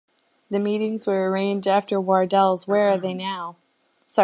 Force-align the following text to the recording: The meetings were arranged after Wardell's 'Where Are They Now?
The 0.49 0.57
meetings 0.59 1.05
were 1.05 1.29
arranged 1.29 1.67
after 1.67 2.01
Wardell's 2.01 2.67
'Where 2.67 2.89
Are 2.89 2.97
They 2.97 3.13
Now? 3.13 3.57